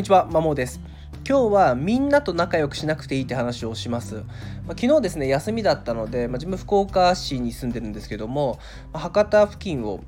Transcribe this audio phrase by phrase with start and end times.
[0.00, 0.80] んにちは、まもです。
[1.28, 4.14] 今日はみんなと仲良くしなくていいって話をします。
[4.14, 4.24] まあ、
[4.68, 8.58] 昨日ですね、休みだったので、まあ、自分福岡市に住んでるんですけども、
[8.94, 10.00] まあ、博多付近を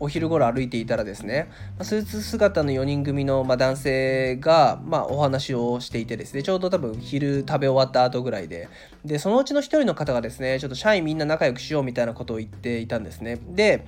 [0.00, 1.50] お昼頃歩いていたらですね、
[1.80, 8.68] スーツ姿の4人組のま男性がまお話をしていてですね、ちょうど多分昼食べ終わった後ぐらいで、
[9.06, 13.40] で、そのうちの1人の方がですね、ちょっと社員みんな仲良くしようみたいなことを言っていたんですね。
[13.48, 13.86] で、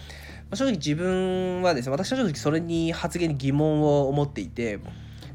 [0.55, 4.79] 正直自分はですね、私は正直それに発言に疑問を持っていて、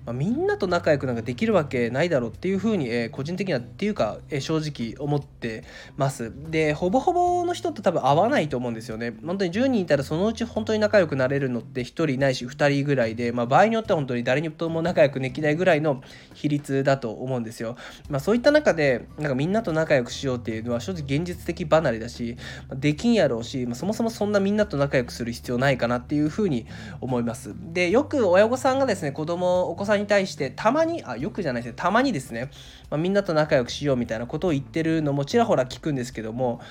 [0.05, 5.63] まあ、みんなと仲良くなんかできるわけないだろうっていうふうに、えー、個人的にはっていうか、えー、正直思って
[5.97, 6.31] ます。
[6.49, 9.15] でほぼほぼの人と多分合わないと思うんですよね。
[9.25, 16.01] 本当に10人いたらそのうち本当に仲良くなれるのって1人ないし2人ぐらいで、まあ、場合によっては本当に誰にとも仲良くできないぐらいの
[16.33, 17.75] 比率だと思うんですよ、
[18.09, 22.37] まあ、そういった中でなんかみんなと仲良くしようっていうのは正直現実的離れだし
[22.73, 26.65] できんやろうし、まあ、そもそもそんなみんなと仲良くする必要ないかなっていうふうに
[27.01, 27.53] 思います。
[27.73, 31.75] でよく親御さんがですね子供お子さんさんに対してたまにあよくじゃないですね。
[31.75, 32.49] たまにですね、
[32.89, 36.61] まあ、みんなと仲良くしようみたいなことを言ってるのもちらほら聞くんですけども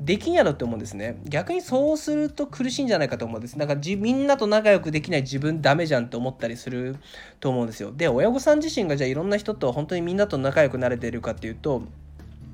[0.00, 1.20] できんやろって思うんですね。
[1.26, 3.58] 逆にそうすると苦しいんじゃないかと思うんです。
[3.58, 6.96] なんかじみんなと仲良くできない自分ダメじゃんって思ったりする
[7.38, 7.92] と思うんですよ。
[7.94, 11.82] で親御さん自身がじゃあいろんな人と本当にみんなと仲良くなれてるかっていうと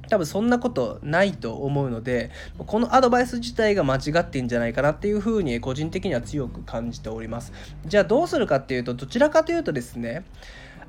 [0.09, 7.53] 多分そんなことないと思うのでこのアドバイス自体が間違ってんじゃないかなっていうふうに個人的には強く感じております。
[7.87, 10.25] じゃあどうするかっていうとどちらかというとですね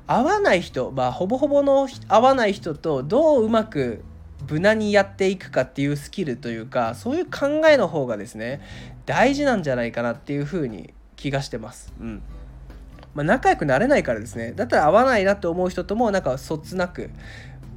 [0.06, 4.02] 合わない人、まあ、ほぼほぼの合わない人とどううまく
[4.48, 8.62] 無難にやっていくかっていうスキルというかそういう考えの方がですね
[9.04, 11.92] 大事なんじゃないかなっていうふうに気がしてます。
[12.00, 12.22] うん。
[13.14, 14.52] まあ、仲良くなれないからですね。
[14.52, 17.10] だったら合わないなって思う人ともなんかそつなく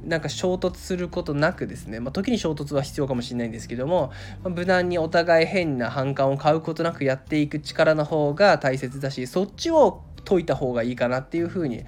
[0.04, 11.84] なんか衝突することなくですね、まあ、時に衝突は必要かもしれないんですけども、まあ、無難にお互い変な反感を買うことなくやっていく力の方が大切だしそっちを解いた方がいいかなっていうふうに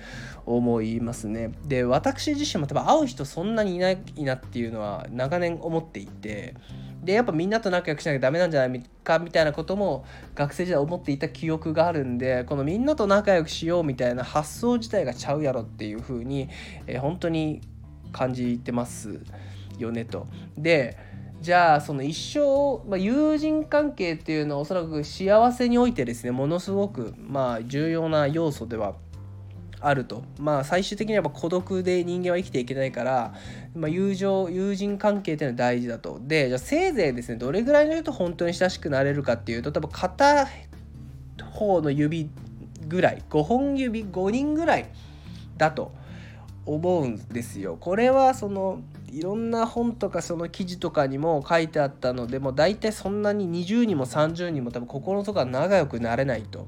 [0.47, 1.53] 思いますね。
[1.67, 6.55] で私自身も多分会う人そんなにいないなっていうのは長年思っていて
[7.05, 16.49] でやっぱみんなと仲良くしなきゃダメなんじゃないかみたいなことも学生時代思っていた記憶があるんでこのみんなと仲良くしようみたいな発想自体がちゃうやろっていうふうに、
[16.87, 17.61] えー、本当に
[18.15, 19.21] 感じてます
[19.79, 20.27] よねと。
[20.57, 20.97] で
[21.41, 28.95] じゃあその一生、まあ、友人関係っていうのはおそらく幸せにおいてですねものすごくまあ重要な要素では
[29.81, 30.23] あると。
[30.39, 33.35] まあ最終的にはやっぱ孤独で人間は生きていけないから、
[33.75, 36.19] まあ、友情友人関係っていうのは大事だと。
[36.23, 40.49] でじゃあせいぜいですねどれぐらいの人と本当に親しくなれるかっていうと多分片
[41.53, 42.31] 方の指
[42.89, 44.87] ぐらい5本指5人ぐらい
[45.59, 45.93] だと。
[46.67, 47.77] 思うんですよ。
[47.79, 48.81] これはその
[49.11, 56.67] いろんな本とかその記事とかにも書いてあったのでもう大体そんなに20人も30人も多分心とか仲良くなれないと。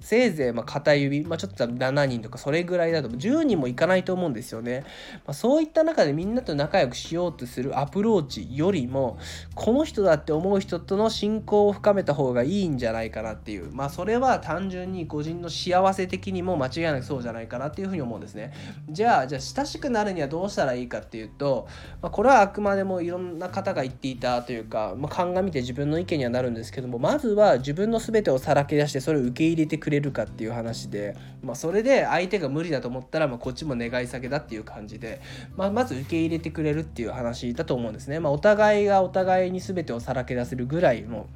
[0.00, 4.84] せいぜいま片指、まあ、ちょっと7人とかそれぐらいだと10人もいかないと思うんですよね、
[5.26, 9.18] まあ、そういった中でみんなと仲良くしようとするアプローチよりも
[9.54, 13.70] この人だって思う人との親交を深めた方がいいんじゃないかなっていう。
[13.72, 18.52] まあそれは単純に個人の幸せ的にも間違いなくそうじゃないかなっていうふうに思うんですね。
[18.90, 21.66] じゃあじゃあ親しくなるにはどうしたらいいかっていうと、
[22.02, 35.22] まあ、これはあくまでもいろんな方が言っていたというか、まあ、鑑みて自分の意見にはなるんですけどもまずは自分の全てをさらけ出してそれを受け入れてくくれるかっていう話で、まあ、それで相手が無理だと思ったら、まあ、こっちも願い下げだっていう感じで、
[35.56, 38.20] まあ、まず受け入れてくれるっていう話だと思うんですね。
[38.20, 41.26] まあ、お互いがお互いに全てをさらけ出せるぐらいの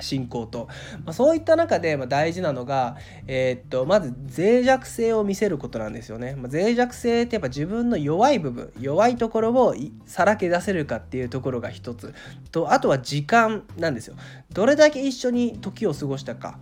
[0.00, 0.66] 信仰と、
[1.04, 2.96] まあ、そういった中で、ま、大事なのが、
[3.28, 12.12] えー、っとまず脆弱性を見せることなんですよね、まあ、脆弱性ってやっぱ自分の弱い部分弱いところをさらけ出せるかっていうところが一つ。
[12.50, 14.16] とあとは時間なんですよ。
[14.52, 16.58] どれだけ一緒に時を過ごしたか。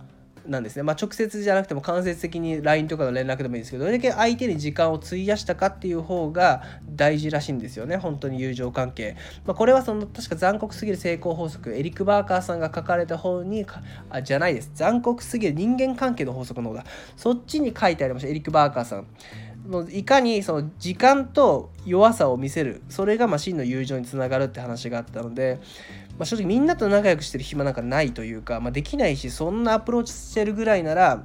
[0.47, 0.83] なんですね。
[0.83, 7.97] まあ、直接じゃなくても間接的に LINE とかの連絡でもいいんですけど、どれだけ相手に時間を費やしたかっていう方が大事らしいんですよね。
[7.97, 9.15] 本当に友情関係。
[9.45, 13.65] まあ、これはその確か残酷すぎる成功法則、エリック・バーカーさんが書かれた本に、
[14.09, 14.71] あ、じゃないです。
[14.73, 16.85] 残酷すぎる人間関係の法則の方だ。
[17.15, 18.29] そっちに書いてありました。
[18.29, 19.07] エリック・バーカーさん。
[19.91, 25.59] いかにその時間と弱さを見せるそれがま真の友情につながるって話があったので、
[26.17, 31.23] まあ、正直みんなと仲良くしてる暇なんかないというか、まあ、できないしそんなアプローチしてるぐらいなら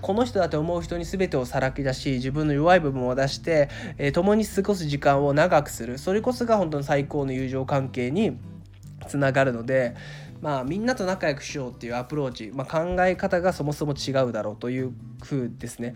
[0.00, 3.68] この人だと思う人に全てをさらけ出し自分の弱い部分を出して、
[3.98, 5.98] えー、共に過ごす時間を長くする。
[5.98, 8.38] それこそが本当の最高の友情関係に
[9.06, 9.94] つながるので
[10.40, 15.94] まあ、みんなと仲良くしようっていうアプローチ、まあ、考え方がそもそも違うだろうという風ですね。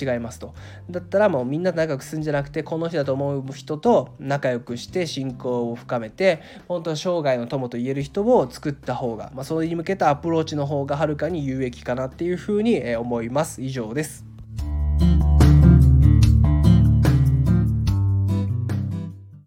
[0.00, 0.54] 違いますと。
[0.90, 13.62] だったらもうみんなと仲良くするんじゃなくてこの人だと思う人と仲良くして親交を深めて本当生涯の友と言える人を作った方が、まあ、それに向けたアプローチの方がはるかに有益かなっていう風に思います。
[13.62, 14.29] 以上です。